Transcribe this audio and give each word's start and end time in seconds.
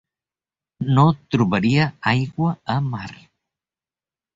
No 0.95 1.03
trobaria 1.37 1.87
aigua 2.15 2.57
a 2.79 2.83
mar. 2.91 3.11